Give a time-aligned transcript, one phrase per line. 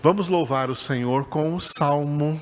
[0.00, 2.40] Vamos louvar o Senhor com o Salmo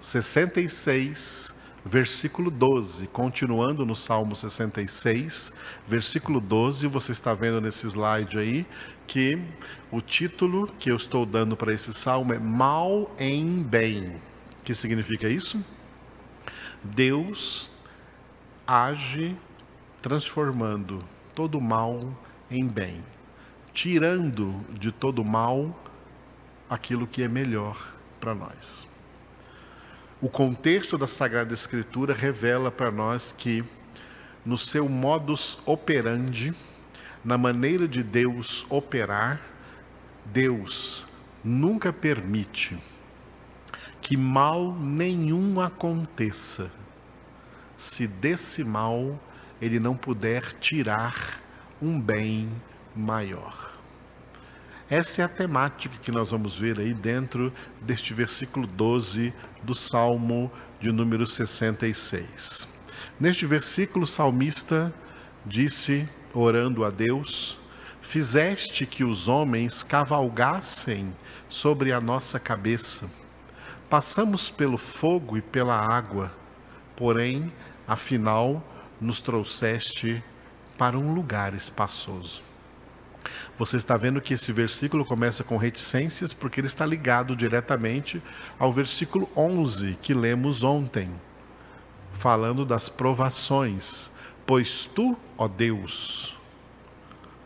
[0.00, 1.52] 66,
[1.84, 3.08] versículo 12.
[3.08, 5.52] Continuando no Salmo 66,
[5.88, 8.64] versículo 12, você está vendo nesse slide aí
[9.08, 9.36] que
[9.90, 14.10] o título que eu estou dando para esse salmo é Mal em Bem.
[14.60, 15.60] O que significa isso?
[16.80, 17.72] Deus
[18.64, 19.36] age
[20.00, 21.04] transformando
[21.34, 22.16] todo mal
[22.48, 23.02] em bem,
[23.72, 25.76] tirando de todo mal
[26.74, 28.86] aquilo que é melhor para nós.
[30.20, 33.64] O contexto da Sagrada Escritura revela para nós que,
[34.44, 36.54] no seu modus operandi,
[37.24, 39.40] na maneira de Deus operar,
[40.24, 41.06] Deus
[41.42, 42.78] nunca permite
[44.00, 46.70] que mal nenhum aconteça,
[47.76, 49.18] se desse mal
[49.60, 51.40] ele não puder tirar
[51.80, 52.50] um bem
[52.94, 53.73] maior.
[54.88, 60.52] Essa é a temática que nós vamos ver aí dentro deste versículo 12 do Salmo
[60.78, 62.68] de número 66.
[63.18, 64.92] Neste versículo, o salmista
[65.46, 67.58] disse, orando a Deus:
[68.02, 71.16] Fizeste que os homens cavalgassem
[71.48, 73.08] sobre a nossa cabeça.
[73.88, 76.30] Passamos pelo fogo e pela água,
[76.94, 77.50] porém,
[77.88, 78.62] afinal,
[79.00, 80.22] nos trouxeste
[80.76, 82.53] para um lugar espaçoso.
[83.58, 88.22] Você está vendo que esse versículo começa com reticências porque ele está ligado diretamente
[88.58, 91.10] ao versículo 11 que lemos ontem,
[92.12, 94.10] falando das provações.
[94.46, 96.36] Pois tu, ó Deus,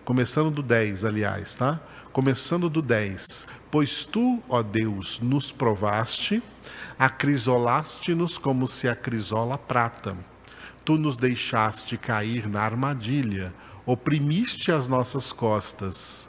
[0.04, 1.80] começando do 10, aliás, tá?
[2.12, 3.46] Começando do 10.
[3.70, 6.42] Pois tu, ó Deus, nos provaste,
[6.98, 10.16] acrisolaste-nos como se acrisola prata.
[10.84, 13.52] Tu nos deixaste cair na armadilha,
[13.88, 16.28] oprimiste as nossas costas.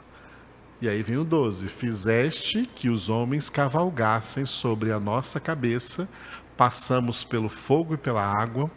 [0.80, 6.08] E aí vem o 12: Fizeste que os homens cavalgassem sobre a nossa cabeça,
[6.56, 8.70] passamos pelo fogo e pela água,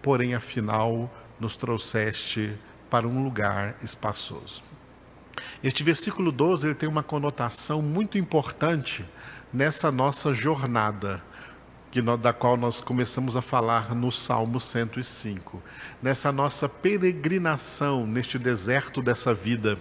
[0.00, 2.56] porém afinal nos trouxeste
[2.88, 4.62] para um lugar espaçoso.
[5.62, 9.04] Este versículo 12 ele tem uma conotação muito importante
[9.52, 11.22] nessa nossa jornada
[11.90, 15.60] que da qual nós começamos a falar no Salmo 105.
[16.00, 19.76] Nessa nossa peregrinação neste deserto dessa vida,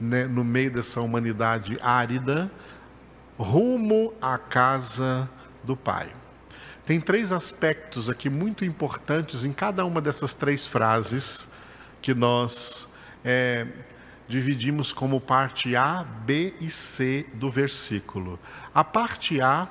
[0.00, 2.50] né, no meio dessa humanidade árida,
[3.36, 5.28] rumo à casa
[5.64, 6.12] do Pai.
[6.84, 11.48] Tem três aspectos aqui muito importantes em cada uma dessas três frases
[12.00, 12.88] que nós
[13.24, 13.66] é,
[14.28, 18.38] dividimos como parte A, B e C do versículo.
[18.72, 19.68] A parte A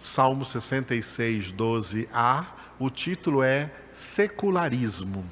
[0.00, 2.46] Salmo 66, 12a,
[2.78, 5.26] o título é Secularismo.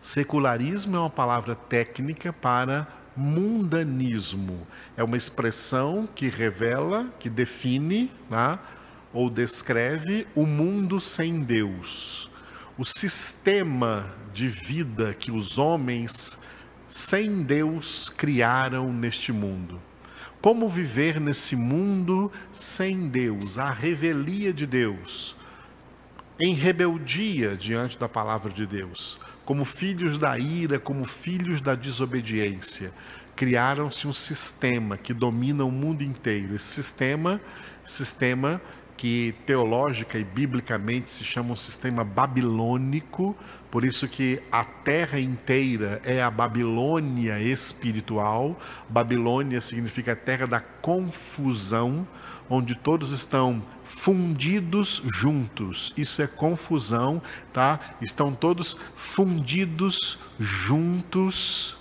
[0.00, 4.64] Secularismo é uma palavra técnica para mundanismo.
[4.96, 8.56] É uma expressão que revela, que define, né,
[9.12, 12.30] ou descreve o mundo sem Deus.
[12.78, 16.38] O sistema de vida que os homens
[16.86, 19.82] sem Deus criaram neste mundo.
[20.40, 25.36] Como viver nesse mundo sem Deus, a revelia de Deus,
[26.40, 32.92] em rebeldia diante da palavra de Deus, como filhos da ira, como filhos da desobediência.
[33.36, 36.54] Criaram-se um sistema que domina o mundo inteiro.
[36.54, 37.40] Esse sistema,
[37.84, 38.60] sistema
[38.96, 43.36] que teológica e biblicamente se chama um sistema babilônico,
[43.70, 48.58] por isso que a terra inteira é a Babilônia espiritual.
[48.88, 52.06] Babilônia significa a terra da confusão,
[52.48, 55.92] onde todos estão fundidos juntos.
[55.96, 57.20] Isso é confusão,
[57.52, 57.80] tá?
[58.00, 61.76] Estão todos fundidos juntos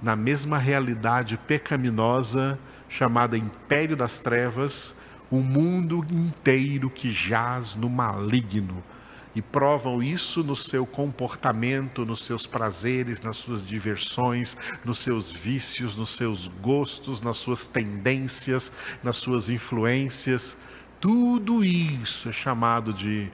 [0.00, 4.94] na mesma realidade pecaminosa chamada império das trevas
[5.30, 8.82] o mundo inteiro que jaz no maligno
[9.34, 15.96] e provam isso no seu comportamento, nos seus prazeres, nas suas diversões, nos seus vícios,
[15.96, 18.72] nos seus gostos, nas suas tendências,
[19.02, 20.56] nas suas influências.
[20.98, 23.30] Tudo isso é chamado de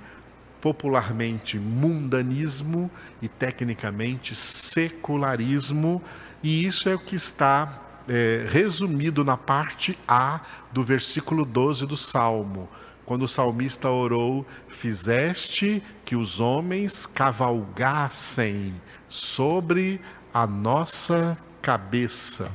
[0.60, 2.90] popularmente mundanismo
[3.22, 6.02] e tecnicamente secularismo,
[6.42, 10.40] e isso é o que está é, resumido na parte A
[10.72, 12.68] do versículo 12 do Salmo,
[13.04, 18.74] quando o salmista orou: Fizeste que os homens cavalgassem
[19.08, 20.00] sobre
[20.32, 22.50] a nossa cabeça.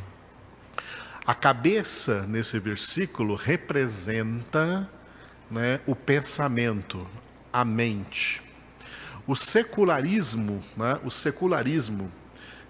[1.25, 4.89] A cabeça, nesse versículo, representa
[5.49, 7.05] né, o pensamento,
[7.53, 8.41] a mente.
[9.27, 12.11] O secularismo, né, o secularismo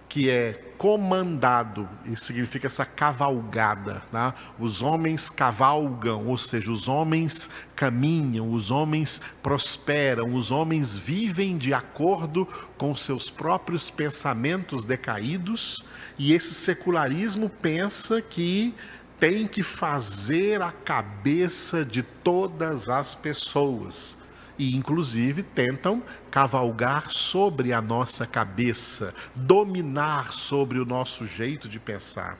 [0.09, 4.01] que é comandado, isso significa essa cavalgada.
[4.11, 4.33] Tá?
[4.57, 11.73] Os homens cavalgam, ou seja, os homens caminham, os homens prosperam, os homens vivem de
[11.73, 12.47] acordo
[12.77, 15.85] com seus próprios pensamentos decaídos,
[16.17, 18.73] e esse secularismo pensa que
[19.19, 24.17] tem que fazer a cabeça de todas as pessoas
[24.59, 32.37] e, inclusive, tentam cavalgar sobre a nossa cabeça, dominar sobre o nosso jeito de pensar.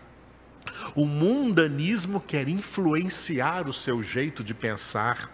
[0.93, 5.31] O mundanismo quer influenciar o seu jeito de pensar,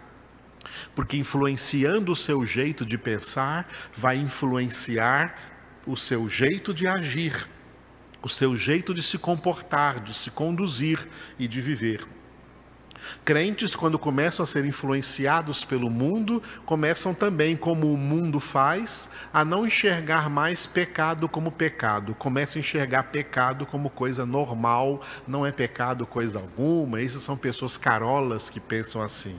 [0.94, 5.36] porque influenciando o seu jeito de pensar, vai influenciar
[5.84, 7.48] o seu jeito de agir,
[8.22, 11.06] o seu jeito de se comportar, de se conduzir
[11.38, 12.06] e de viver.
[13.24, 19.44] Crentes, quando começam a ser influenciados pelo mundo, começam também, como o mundo faz, a
[19.44, 22.14] não enxergar mais pecado como pecado.
[22.14, 27.00] Começam a enxergar pecado como coisa normal, não é pecado coisa alguma.
[27.00, 29.36] Isso são pessoas carolas que pensam assim.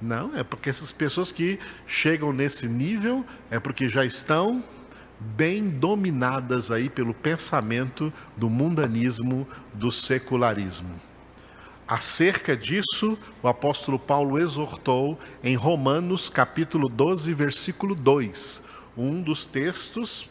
[0.00, 4.62] Não, é porque essas pessoas que chegam nesse nível é porque já estão
[5.20, 11.11] bem dominadas aí pelo pensamento do mundanismo, do secularismo.
[11.92, 18.62] Acerca disso, o apóstolo Paulo exortou em Romanos capítulo 12, versículo 2,
[18.96, 20.30] um dos textos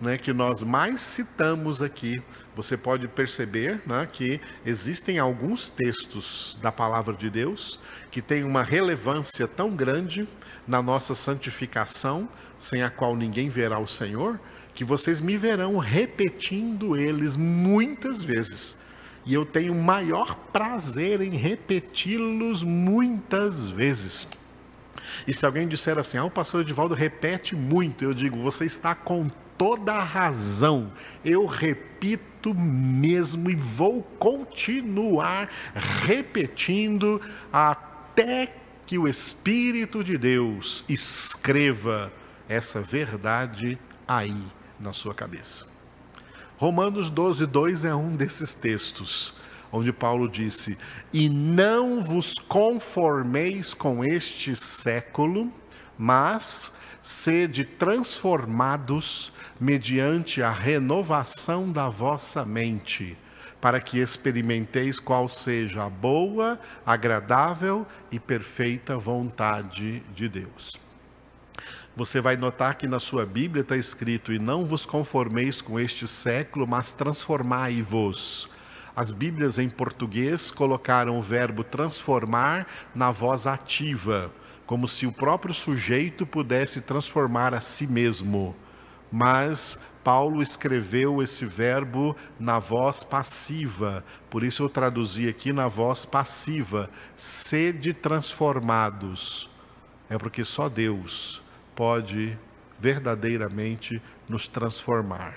[0.00, 2.22] né, que nós mais citamos aqui.
[2.56, 7.78] Você pode perceber né, que existem alguns textos da palavra de Deus
[8.10, 10.26] que têm uma relevância tão grande
[10.66, 12.26] na nossa santificação,
[12.58, 14.40] sem a qual ninguém verá o Senhor,
[14.72, 18.80] que vocês me verão repetindo eles muitas vezes
[19.24, 24.28] e eu tenho maior prazer em repeti-los muitas vezes.
[25.26, 28.94] E se alguém disser assim, ah, o pastor Edivaldo repete muito, eu digo, você está
[28.94, 30.92] com toda a razão.
[31.24, 37.20] Eu repito mesmo e vou continuar repetindo
[37.52, 38.52] até
[38.86, 42.12] que o Espírito de Deus escreva
[42.48, 44.36] essa verdade aí
[44.78, 45.71] na sua cabeça.
[46.62, 49.34] Romanos 12, 2 é um desses textos,
[49.72, 50.78] onde Paulo disse:
[51.12, 55.52] E não vos conformeis com este século,
[55.98, 56.72] mas
[57.02, 63.18] sede transformados mediante a renovação da vossa mente,
[63.60, 70.81] para que experimenteis qual seja a boa, agradável e perfeita vontade de Deus
[71.94, 76.08] você vai notar que na sua Bíblia está escrito: E não vos conformeis com este
[76.08, 78.48] século, mas transformai-vos.
[78.96, 84.30] As Bíblias em português colocaram o verbo transformar na voz ativa,
[84.66, 88.56] como se o próprio sujeito pudesse transformar a si mesmo.
[89.10, 96.06] Mas Paulo escreveu esse verbo na voz passiva, por isso eu traduzi aqui na voz
[96.06, 99.50] passiva: sede transformados.
[100.08, 101.41] É porque só Deus
[101.82, 102.38] pode
[102.78, 105.34] verdadeiramente nos transformar.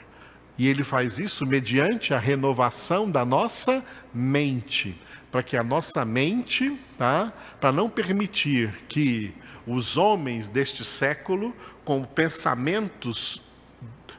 [0.59, 3.83] E ele faz isso mediante a renovação da nossa
[4.13, 4.95] mente,
[5.31, 7.33] para que a nossa mente, tá?
[7.59, 9.33] Para não permitir que
[9.65, 11.51] os homens deste século,
[11.83, 13.42] com pensamentos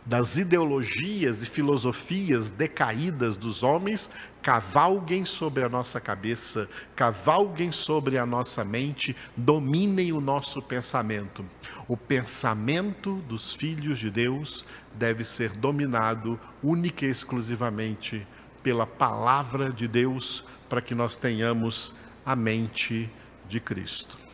[0.06, 4.08] das ideologias e filosofias decaídas dos homens
[4.40, 11.44] cavalguem sobre a nossa cabeça, cavalguem sobre a nossa mente, dominem o nosso pensamento.
[11.88, 14.64] O pensamento dos filhos de Deus
[14.94, 18.24] deve ser dominado única e exclusivamente
[18.62, 21.92] pela palavra de Deus, para que nós tenhamos
[22.24, 23.10] a mente
[23.48, 24.25] de Cristo.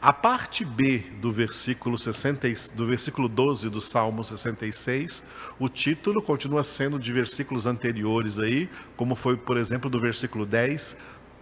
[0.00, 5.24] A parte B do versículo, 60, do versículo 12 do Salmo 66,
[5.58, 10.96] o título continua sendo de versículos anteriores aí, como foi, por exemplo, do versículo 10,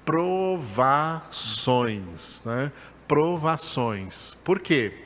[0.07, 1.23] provações,
[2.47, 2.73] né?
[3.07, 4.35] Provações.
[4.43, 5.05] Por quê?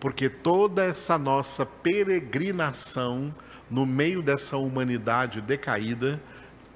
[0.00, 3.32] Porque toda essa nossa peregrinação
[3.70, 6.20] no meio dessa humanidade decaída,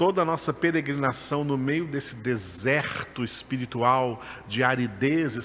[0.01, 5.43] toda a nossa peregrinação no meio desse deserto espiritual, de aridez e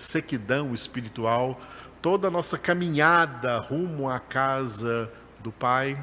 [0.00, 1.60] sequidão espiritual,
[2.00, 6.02] toda a nossa caminhada rumo à casa do Pai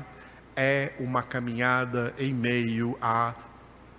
[0.56, 3.34] é uma caminhada em meio a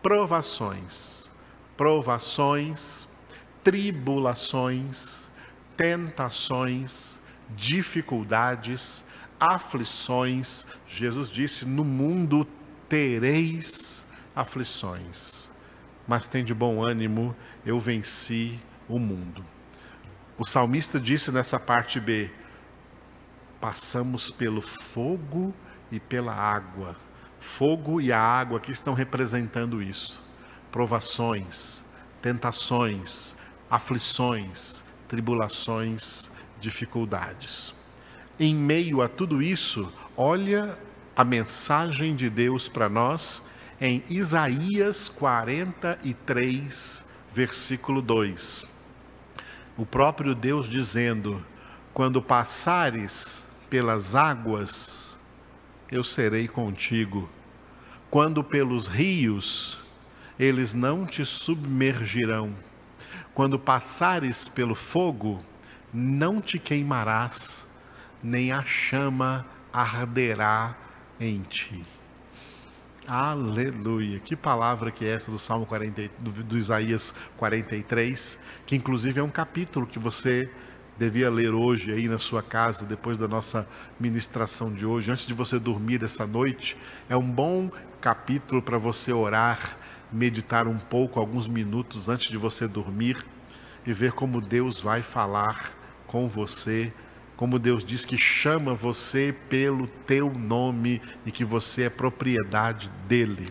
[0.01, 1.29] provações,
[1.77, 3.09] provações,
[3.65, 5.33] tribulações,
[5.77, 7.21] tentações,
[7.57, 9.05] dificuldades,
[9.41, 10.65] aflições.
[10.87, 12.47] Jesus disse: no mundo
[12.91, 14.05] tereis
[14.35, 15.49] aflições,
[16.09, 19.45] mas tem de bom ânimo, eu venci o mundo.
[20.37, 22.29] O salmista disse nessa parte B:
[23.61, 25.55] passamos pelo fogo
[25.91, 26.97] e pela água.
[27.39, 30.21] Fogo e a água que estão representando isso.
[30.73, 31.81] Provações,
[32.21, 33.37] tentações,
[33.71, 36.29] aflições, tribulações,
[36.61, 37.73] dificuldades.
[38.39, 40.77] Em meio a tudo isso, olha
[41.21, 43.43] a mensagem de Deus para nós
[43.79, 48.65] em Isaías 43, versículo 2.
[49.77, 51.45] O próprio Deus dizendo:
[51.93, 55.19] Quando passares pelas águas,
[55.93, 57.29] eu serei contigo.
[58.11, 59.85] Quando pelos rios,
[60.39, 62.55] eles não te submergirão.
[63.35, 65.45] Quando passares pelo fogo,
[65.93, 67.69] não te queimarás,
[68.23, 70.75] nem a chama arderá
[71.21, 71.85] em ti.
[73.07, 74.19] Aleluia.
[74.21, 79.23] Que palavra que é essa do Salmo 40, do, do Isaías 43, que inclusive é
[79.23, 80.49] um capítulo que você
[80.97, 83.67] devia ler hoje aí na sua casa, depois da nossa
[83.99, 86.77] ministração de hoje, antes de você dormir essa noite.
[87.09, 89.79] É um bom capítulo para você orar,
[90.12, 93.19] meditar um pouco, alguns minutos antes de você dormir
[93.87, 95.73] e ver como Deus vai falar
[96.07, 96.93] com você
[97.41, 103.51] como Deus diz que chama você pelo teu nome e que você é propriedade dele.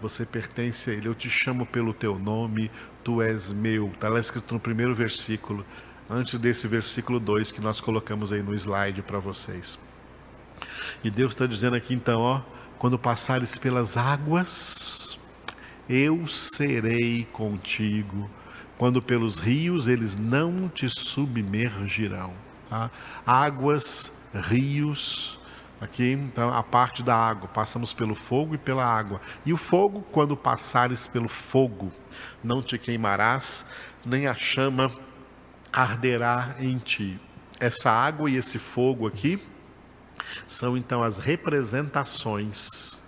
[0.00, 1.08] Você pertence a ele.
[1.08, 2.70] Eu te chamo pelo teu nome,
[3.02, 3.88] tu és meu.
[3.88, 5.66] Está lá escrito no primeiro versículo,
[6.08, 9.76] antes desse versículo 2 que nós colocamos aí no slide para vocês.
[11.02, 12.40] E Deus está dizendo aqui então, ó,
[12.78, 15.18] quando passares pelas águas,
[15.88, 18.30] eu serei contigo.
[18.78, 22.46] Quando pelos rios, eles não te submergirão.
[22.68, 22.90] Tá?
[23.24, 25.38] Águas, rios,
[25.80, 29.20] aqui então a parte da água, passamos pelo fogo e pela água.
[29.44, 31.92] E o fogo, quando passares pelo fogo,
[32.42, 33.64] não te queimarás,
[34.04, 34.90] nem a chama
[35.72, 37.20] arderá em ti.
[37.60, 39.42] Essa água e esse fogo aqui
[40.46, 43.00] são então as representações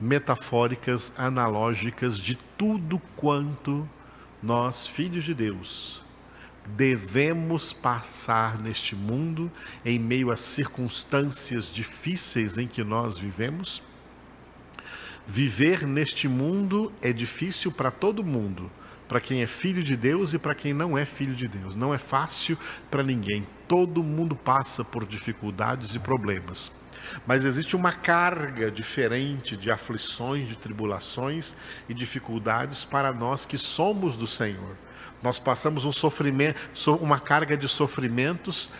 [0.00, 3.88] metafóricas, analógicas de tudo quanto
[4.42, 6.01] nós, filhos de Deus,
[6.66, 9.50] devemos passar neste mundo
[9.84, 13.82] em meio às circunstâncias difíceis em que nós vivemos?
[15.26, 18.70] Viver neste mundo é difícil para todo mundo,
[19.08, 21.76] para quem é filho de Deus e para quem não é filho de Deus.
[21.76, 22.58] Não é fácil
[22.90, 23.46] para ninguém.
[23.68, 26.72] Todo mundo passa por dificuldades e problemas.
[27.26, 31.56] Mas existe uma carga diferente de aflições, de tribulações
[31.88, 34.76] e dificuldades para nós que somos do Senhor.
[35.22, 36.58] Nós passamos um sofrimento,
[37.00, 38.70] uma carga de sofrimentos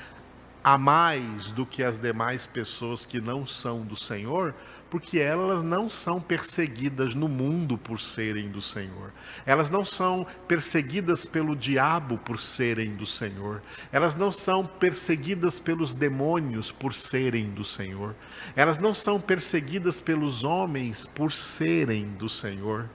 [0.65, 4.55] a mais do que as demais pessoas que não são do Senhor,
[4.89, 9.13] porque elas não são perseguidas no mundo por serem do Senhor.
[9.45, 13.61] Elas não são perseguidas pelo diabo por serem do Senhor.
[13.91, 18.15] Elas não são perseguidas pelos demônios por serem do Senhor.
[18.55, 22.89] Elas não são perseguidas pelos homens por serem do Senhor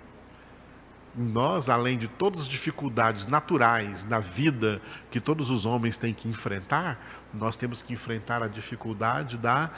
[1.18, 6.28] nós, além de todas as dificuldades naturais na vida que todos os homens têm que
[6.28, 9.72] enfrentar, nós temos que enfrentar a dificuldade da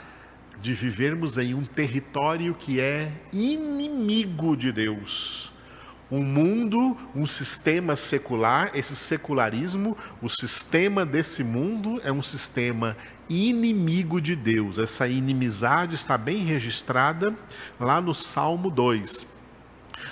[0.60, 5.50] de vivermos em um território que é inimigo de Deus.
[6.10, 12.96] Um mundo, um sistema secular, esse secularismo, o sistema desse mundo é um sistema
[13.28, 14.76] inimigo de Deus.
[14.76, 17.34] Essa inimizade está bem registrada
[17.78, 19.24] lá no Salmo 2.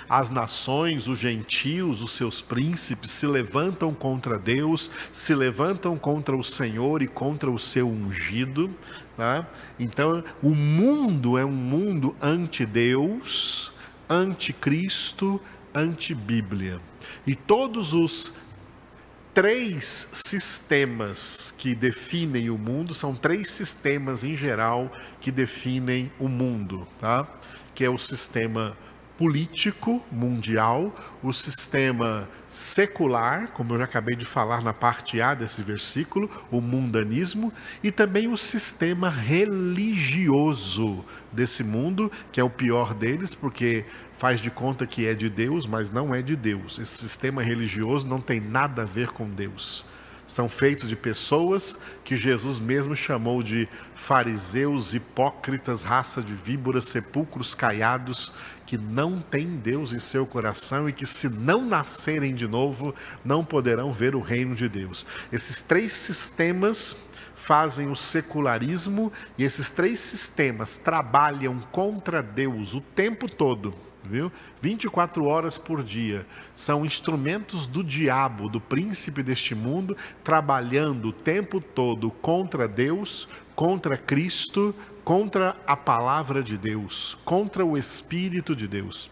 [0.09, 6.43] As nações, os gentios, os seus príncipes se levantam contra Deus, se levantam contra o
[6.43, 8.69] Senhor e contra o seu ungido.
[9.17, 9.47] Tá?
[9.77, 13.73] Então, o mundo é um mundo anti-Deus,
[14.09, 15.41] anti-Cristo,
[15.73, 16.79] anti-Bíblia.
[17.25, 18.33] E todos os
[19.33, 24.91] três sistemas que definem o mundo, são três sistemas em geral
[25.21, 27.27] que definem o mundo, tá?
[27.73, 28.75] Que é o sistema
[29.19, 35.61] político mundial, o sistema secular, como eu já acabei de falar na parte A desse
[35.61, 37.51] versículo, o mundanismo,
[37.83, 43.83] e também o sistema religioso desse mundo, que é o pior deles, porque
[44.15, 46.79] faz de conta que é de Deus, mas não é de Deus.
[46.79, 49.83] Esse sistema religioso não tem nada a ver com Deus
[50.29, 57.55] são feitos de pessoas que Jesus mesmo chamou de fariseus, hipócritas, raça de víboras, sepulcros
[57.55, 58.31] caiados,
[58.67, 62.93] que não têm Deus em seu coração e que, se não nascerem de novo,
[63.25, 65.03] não poderão ver o reino de Deus.
[65.31, 66.95] Esses três sistemas
[67.35, 73.73] fazem o secularismo e esses três sistemas trabalham contra Deus o tempo todo
[74.09, 74.31] viu?
[74.61, 76.25] 24 horas por dia.
[76.53, 83.97] São instrumentos do diabo, do príncipe deste mundo, trabalhando o tempo todo contra Deus, contra
[83.97, 89.09] Cristo, contra a palavra de Deus, contra o Espírito de Deus.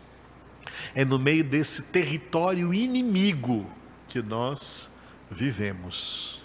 [0.94, 3.66] É no meio desse território inimigo
[4.08, 4.92] que nós
[5.30, 6.42] vivemos.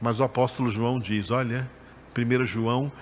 [0.00, 1.70] Mas o apóstolo João diz: olha,
[2.16, 2.92] 1 João,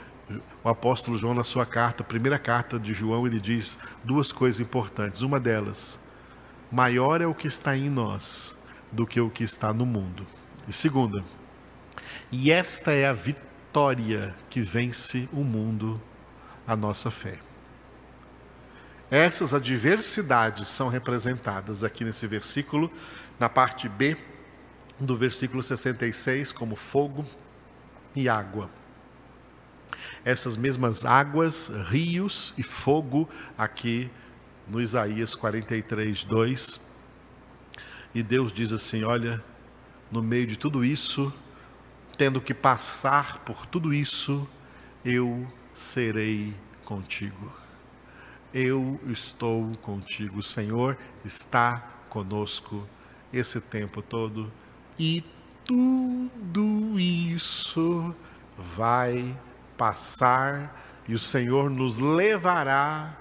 [0.63, 5.23] o apóstolo João, na sua carta, primeira carta de João, ele diz duas coisas importantes.
[5.23, 5.99] Uma delas,
[6.71, 8.55] maior é o que está em nós
[8.91, 10.27] do que o que está no mundo.
[10.69, 11.25] E segunda,
[12.31, 16.01] e esta é a vitória que vence o mundo,
[16.67, 17.39] a nossa fé.
[19.11, 22.91] Essas adversidades são representadas aqui nesse versículo,
[23.39, 24.17] na parte B
[24.99, 27.25] do versículo 66, como fogo
[28.15, 28.71] e água.
[30.25, 34.11] Essas mesmas águas, rios e fogo, aqui
[34.69, 36.81] no Isaías 43, 2.
[38.15, 39.43] E Deus diz assim: Olha,
[40.11, 41.33] no meio de tudo isso,
[42.17, 44.47] tendo que passar por tudo isso,
[45.05, 46.55] eu serei
[46.85, 47.53] contigo.
[48.53, 50.39] Eu estou contigo.
[50.39, 51.79] O Senhor está
[52.09, 52.87] conosco
[53.33, 54.53] esse tempo todo
[54.99, 55.25] e
[55.65, 58.15] tudo isso
[58.77, 59.35] vai
[59.77, 63.17] passar e o Senhor nos levará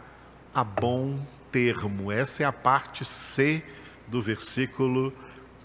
[0.53, 1.20] a bom
[1.51, 2.12] termo.
[2.12, 3.63] Essa é a parte C
[4.08, 5.13] do versículo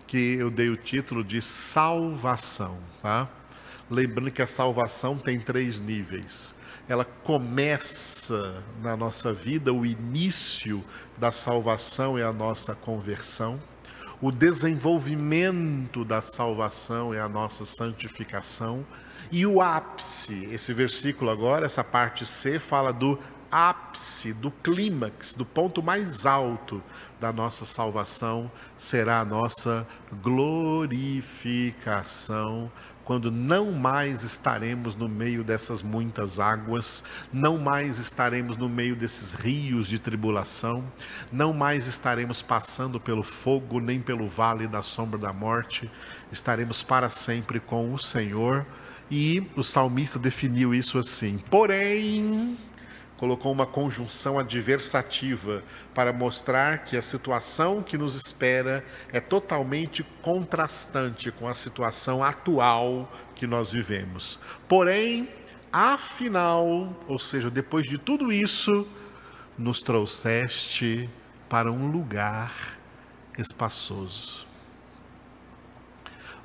[0.07, 3.29] que eu dei o título de salvação, tá?
[3.91, 6.55] Lembrando que a salvação tem três níveis.
[6.89, 10.85] Ela começa na nossa vida, o início
[11.19, 13.61] da salvação é a nossa conversão.
[14.21, 18.87] O desenvolvimento da salvação é a nossa santificação.
[19.31, 23.19] E o ápice, esse versículo agora, essa parte C, fala do
[23.51, 26.83] ápice, do clímax, do ponto mais alto
[27.21, 29.87] da nossa salvação, será a nossa
[30.23, 32.71] glorificação,
[33.07, 39.33] quando não mais estaremos no meio dessas muitas águas, não mais estaremos no meio desses
[39.33, 40.85] rios de tribulação,
[41.31, 45.89] não mais estaremos passando pelo fogo nem pelo vale da sombra da morte,
[46.33, 48.67] estaremos para sempre com o Senhor.
[49.11, 52.57] E o salmista definiu isso assim: porém,
[53.17, 55.63] colocou uma conjunção adversativa
[55.95, 63.11] para mostrar que a situação que nos espera é totalmente contrastante com a situação atual
[63.35, 64.39] que nós vivemos.
[64.69, 65.29] Porém,
[65.73, 68.87] afinal, ou seja, depois de tudo isso,
[69.57, 71.09] nos trouxeste
[71.49, 72.79] para um lugar
[73.39, 74.46] espaçoso.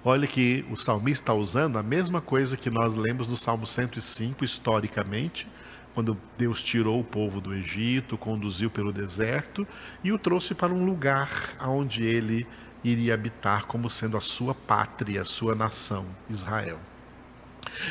[0.04, 4.44] Olha que o salmista está usando a mesma coisa que nós lemos no Salmo 105,
[4.44, 5.48] historicamente,
[5.94, 9.68] quando Deus tirou o povo do Egito, conduziu pelo deserto
[10.04, 12.48] e o trouxe para um lugar onde ele
[12.84, 16.80] iria habitar como sendo a sua pátria, a sua nação, Israel.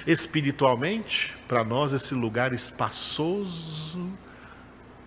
[0.05, 4.11] Espiritualmente, para nós, esse lugar espaçoso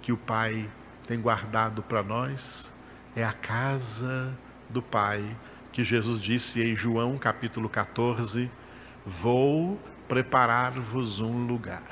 [0.02, 0.70] que o Pai
[1.06, 2.72] tem guardado para nós
[3.14, 4.34] é a casa
[4.70, 5.36] do Pai,
[5.74, 8.50] que Jesus disse em João capítulo 14:
[9.04, 11.84] Vou preparar-vos um lugar.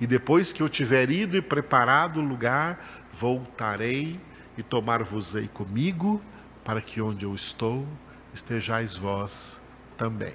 [0.00, 4.20] E depois que eu tiver ido e preparado o lugar, voltarei
[4.58, 6.20] e tomar-vos-ei comigo,
[6.64, 7.86] para que onde eu estou,
[8.34, 9.60] estejais vós
[9.96, 10.34] também.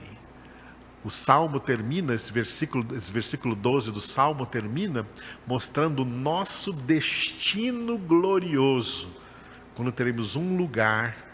[1.03, 5.05] O salmo termina, esse versículo, esse versículo 12 do salmo termina
[5.45, 9.09] mostrando o nosso destino glorioso,
[9.75, 11.30] quando teremos um lugar,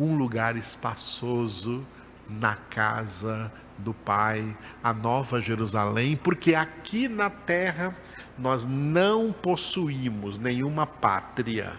[0.00, 1.86] um lugar espaçoso
[2.28, 7.96] na casa do Pai, a nova Jerusalém, porque aqui na terra
[8.38, 11.72] nós não possuímos nenhuma pátria.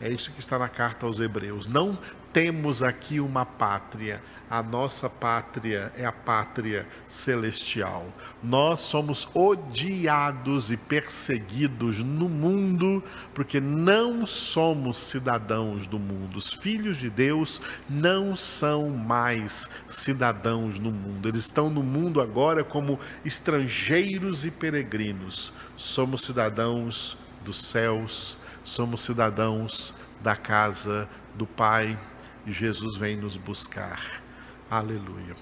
[0.00, 1.66] É isso que está na carta aos Hebreus.
[1.66, 1.98] Não
[2.32, 4.22] temos aqui uma pátria.
[4.48, 8.06] A nossa pátria é a pátria celestial.
[8.42, 13.02] Nós somos odiados e perseguidos no mundo
[13.34, 16.36] porque não somos cidadãos do mundo.
[16.36, 21.28] Os filhos de Deus não são mais cidadãos no mundo.
[21.28, 25.52] Eles estão no mundo agora como estrangeiros e peregrinos.
[25.76, 31.98] Somos cidadãos dos céus, somos cidadãos da casa do Pai
[32.46, 34.22] e Jesus vem nos buscar.
[34.70, 35.34] Aleluia.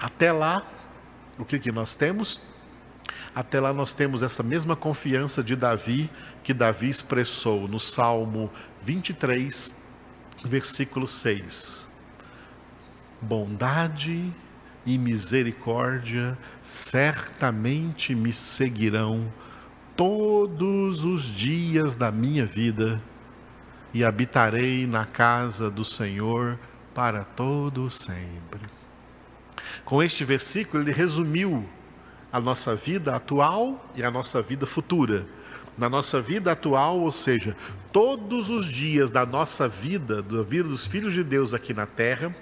[0.00, 0.62] Até lá,
[1.38, 2.40] o que, que nós temos?
[3.34, 6.10] Até lá nós temos essa mesma confiança de Davi
[6.42, 8.50] que Davi expressou no Salmo
[8.82, 9.76] 23,
[10.42, 11.86] versículo 6.
[13.20, 14.32] Bondade
[14.86, 19.30] e misericórdia certamente me seguirão
[19.98, 23.02] todos os dias da minha vida
[23.92, 26.56] e habitarei na casa do Senhor
[26.94, 28.60] para todo sempre.
[29.84, 31.68] Com este versículo, ele resumiu
[32.32, 35.26] a nossa vida atual e a nossa vida futura.
[35.76, 37.56] Na nossa vida atual, ou seja,
[37.92, 42.32] todos os dias da nossa vida, da vida dos filhos de Deus aqui na terra,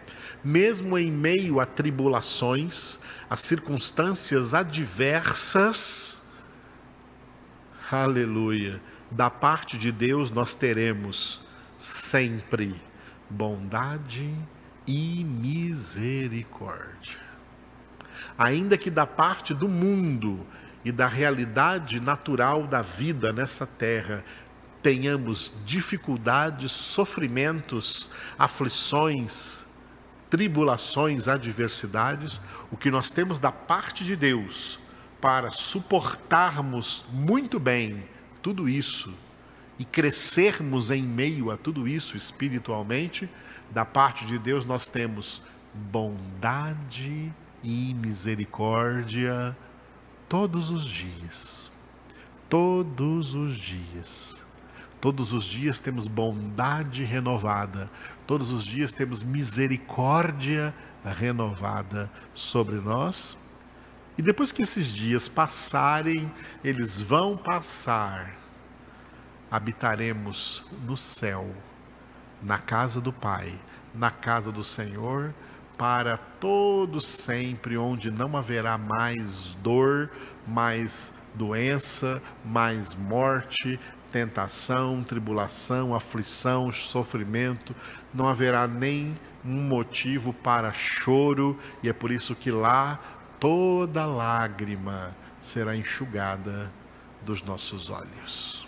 [0.45, 2.99] mesmo em meio a tribulações,
[3.31, 6.26] a circunstâncias adversas,
[7.91, 11.41] aleluia, da parte de Deus nós teremos
[11.79, 12.75] sempre
[13.29, 14.35] bondade
[14.87, 17.19] e misericórdia.
[18.39, 20.47] Ainda que da parte do mundo
[20.85, 24.23] e da realidade natural da vida nessa terra
[24.83, 29.65] tenhamos dificuldades, sofrimentos, aflições,
[30.31, 34.79] tribulações, adversidades, o que nós temos da parte de Deus
[35.27, 38.05] para suportarmos muito bem
[38.41, 39.13] tudo isso
[39.77, 43.29] e crescermos em meio a tudo isso espiritualmente,
[43.69, 45.43] da parte de Deus nós temos
[45.75, 49.57] bondade e misericórdia
[50.29, 51.73] todos os dias.
[52.49, 54.47] Todos os dias.
[55.01, 57.91] Todos os dias temos bondade renovada,
[58.29, 60.73] todos os dias temos misericórdia
[61.05, 63.37] renovada sobre nós.
[64.19, 66.33] E depois que esses dias passarem,
[66.65, 68.35] eles vão passar,
[69.51, 71.55] habitaremos no céu,
[72.43, 73.55] na casa do Pai,
[73.95, 75.35] na casa do Senhor,
[75.77, 80.11] para todo sempre, onde não haverá mais dor,
[80.47, 83.79] mais doença, mais morte,
[84.11, 87.77] tentação, tribulação, aflição, sofrimento,
[88.15, 92.99] não haverá nem um motivo para choro, e é por isso que lá
[93.39, 96.71] toda lágrima será enxugada
[97.23, 98.67] dos nossos olhos.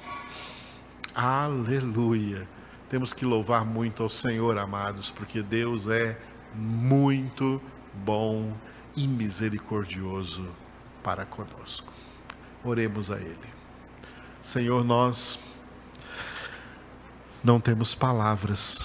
[1.15, 2.49] Aleluia!
[2.89, 6.19] Temos que louvar muito ao Senhor, amados, porque Deus é
[6.55, 7.61] muito
[7.93, 8.57] bom
[8.97, 10.49] e misericordioso
[11.03, 11.93] para conosco.
[12.65, 13.37] Oremos a Ele.
[14.41, 15.39] Senhor, nós
[17.43, 18.79] não temos palavras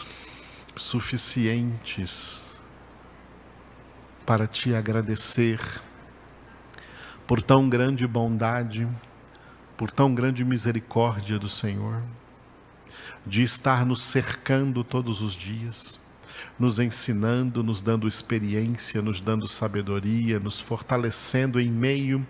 [0.75, 2.52] suficientes
[4.25, 5.59] para te agradecer
[7.27, 8.87] por tão grande bondade,
[9.77, 12.01] por tão grande misericórdia do Senhor,
[13.25, 15.99] de estar nos cercando todos os dias,
[16.59, 22.25] nos ensinando, nos dando experiência, nos dando sabedoria, nos fortalecendo em meio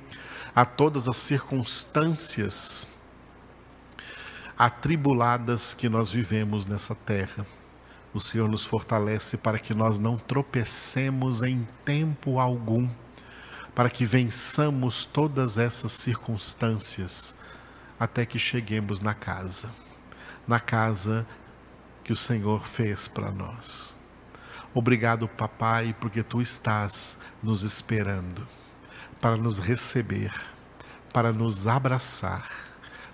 [0.56, 2.88] a todas as circunstâncias
[4.58, 7.46] atribuladas que nós vivemos nessa terra.
[8.14, 12.88] O Senhor nos fortalece para que nós não tropecemos em tempo algum,
[13.74, 17.34] para que vençamos todas essas circunstâncias
[18.00, 19.70] até que cheguemos na casa,
[20.48, 21.26] na casa
[22.04, 23.96] que o Senhor fez para nós.
[24.74, 28.48] Obrigado, papai, porque tu estás nos esperando
[29.20, 30.34] para nos receber,
[31.12, 32.74] para nos abraçar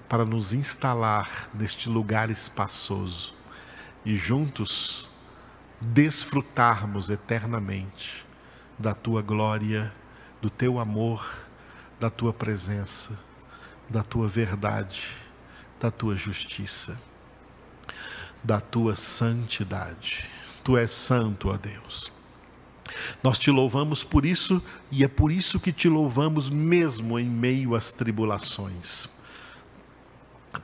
[0.09, 3.35] para nos instalar neste lugar espaçoso
[4.05, 5.07] e juntos
[5.79, 8.25] desfrutarmos eternamente
[8.77, 9.93] da tua glória,
[10.41, 11.25] do teu amor,
[11.99, 13.17] da tua presença,
[13.89, 15.07] da tua verdade,
[15.79, 16.99] da tua justiça,
[18.43, 20.25] da tua santidade.
[20.63, 22.11] Tu és santo, ó Deus.
[23.23, 27.75] Nós te louvamos por isso e é por isso que te louvamos mesmo em meio
[27.75, 29.09] às tribulações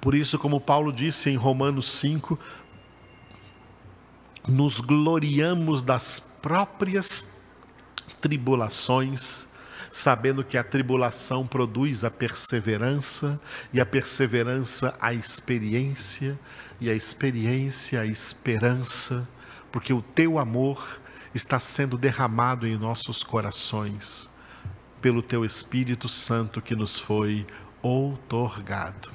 [0.06, 2.40] por isso, como Paulo disse em Romanos 5,
[4.48, 7.28] nos gloriamos das próprias
[8.22, 9.48] tribulações,
[9.92, 13.40] sabendo que a tribulação produz a perseverança,
[13.74, 16.40] e a perseverança a experiência,
[16.80, 19.28] e a experiência a esperança,
[19.72, 21.00] porque o teu amor
[21.34, 24.30] está sendo derramado em nossos corações
[25.02, 27.46] pelo teu Espírito Santo que nos foi
[27.82, 29.12] outorgado.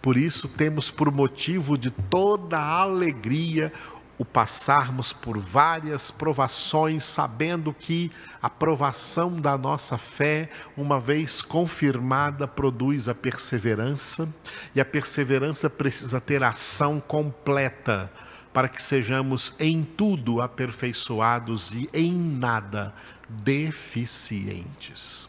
[0.00, 3.72] Por isso temos por motivo de toda alegria
[4.18, 12.48] o passarmos por várias provações, sabendo que a provação da nossa fé, uma vez confirmada,
[12.48, 14.28] produz a perseverança,
[14.74, 18.10] e a perseverança precisa ter ação completa
[18.52, 22.94] para que sejamos em tudo aperfeiçoados e em nada
[23.28, 25.28] deficientes.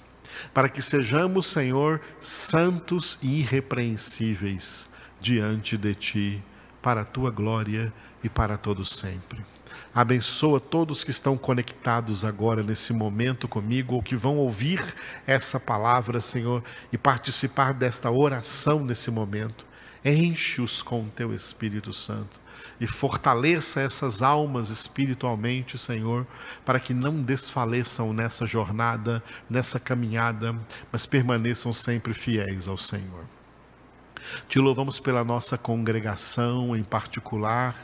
[0.54, 4.88] Para que sejamos, Senhor, santos e irrepreensíveis
[5.20, 6.44] diante de Ti,
[6.82, 7.92] para a Tua glória
[8.24, 9.44] e para todos sempre.
[9.94, 14.82] Abençoa todos que estão conectados agora nesse momento comigo, ou que vão ouvir
[15.26, 19.66] essa palavra, Senhor, e participar desta oração nesse momento.
[20.06, 22.40] enche-os com o teu Espírito Santo
[22.80, 26.26] e fortaleça essas almas espiritualmente, Senhor,
[26.66, 30.56] para que não desfaleçam nessa jornada, nessa caminhada,
[30.92, 33.26] mas permaneçam sempre fiéis ao Senhor.
[34.48, 37.76] Te louvamos pela nossa congregação em particular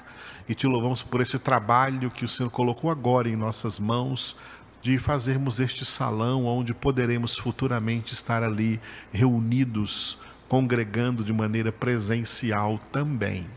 [0.47, 4.36] e te louvamos por esse trabalho que o Senhor colocou agora em nossas mãos
[4.82, 8.82] de fazermos este salão onde poderemos futuramente estar ali
[9.13, 10.17] reunidos,
[10.49, 13.47] congregando de maneira presencial também.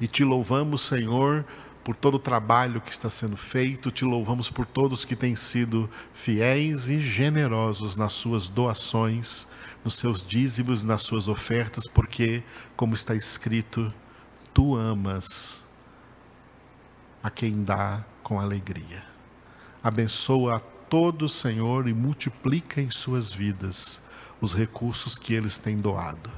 [0.00, 1.44] E te louvamos, Senhor,
[1.84, 5.88] por todo o trabalho que está sendo feito, te louvamos por todos que têm sido
[6.14, 9.46] fiéis e generosos nas suas doações,
[9.84, 12.42] nos seus dízimos, nas suas ofertas, porque,
[12.74, 13.92] como está escrito,
[14.52, 15.64] tu amas
[17.22, 19.02] a quem dá com alegria.
[19.82, 24.02] Abençoa a todos, Senhor, e multiplica em suas vidas
[24.40, 26.30] os recursos que eles têm doado.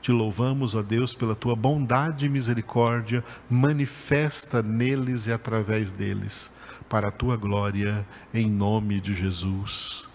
[0.00, 6.52] Te louvamos, ó Deus, pela tua bondade e misericórdia, manifesta neles e através deles,
[6.88, 10.06] para a tua glória, em nome de Jesus.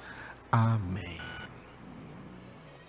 [0.51, 1.28] Amém.